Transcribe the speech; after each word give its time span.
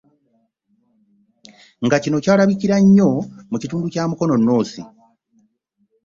Nga 1.85 1.97
kino 2.03 2.17
kyalabikira 2.23 2.77
nnyo 2.83 3.09
mu 3.51 3.57
kitundu 3.61 3.85
kya 3.93 4.03
Mukono 4.09 4.35
North 4.45 4.73